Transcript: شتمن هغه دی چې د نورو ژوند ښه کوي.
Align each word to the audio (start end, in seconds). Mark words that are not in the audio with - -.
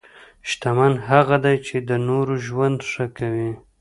شتمن 0.49 0.93
هغه 1.09 1.35
دی 1.45 1.55
چې 1.67 1.75
د 1.89 1.91
نورو 2.07 2.33
ژوند 2.47 2.79
ښه 2.91 3.05
کوي. 3.17 3.51